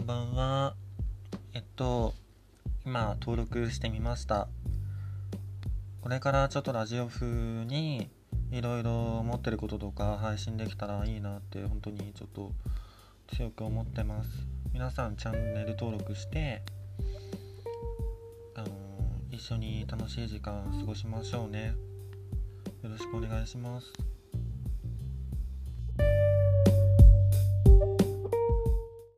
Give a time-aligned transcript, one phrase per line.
[0.00, 0.74] んばんは。
[1.52, 2.14] えっと、
[2.86, 4.48] 今登録してみました。
[6.00, 8.08] これからちょっとラジオ風に
[8.50, 12.52] いろいろ思ってることとか配信できたらいいなって本当にちょっと
[13.36, 14.30] 強く思ってます。
[14.72, 16.62] 皆さんチャンネル登録して、
[18.54, 18.68] あの
[19.30, 21.74] 一緒に楽しい時間過ごしましょうね。
[22.82, 24.19] よろしくお願いします。